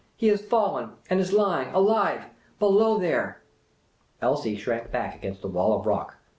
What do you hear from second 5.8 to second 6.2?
rock.